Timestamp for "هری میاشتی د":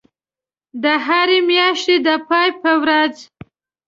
1.05-2.09